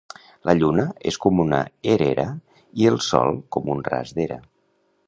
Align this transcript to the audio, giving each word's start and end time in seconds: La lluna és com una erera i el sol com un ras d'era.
La 0.49 0.53
lluna 0.61 0.85
és 1.11 1.19
com 1.25 1.43
una 1.43 1.59
erera 1.97 2.27
i 2.85 2.91
el 2.95 2.99
sol 3.11 3.39
com 3.57 3.71
un 3.77 3.87
ras 3.93 4.17
d'era. 4.19 4.43